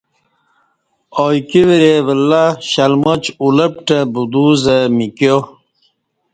[1.23, 5.35] ا ایکی ورے ولہّ شلماچ ا لپ ٹہ بدو زہ میکیا